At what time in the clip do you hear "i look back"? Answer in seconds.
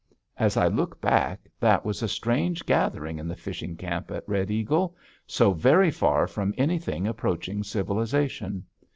0.57-1.47